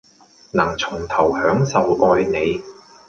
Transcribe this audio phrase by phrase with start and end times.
[0.53, 2.59] 能從頭享受愛你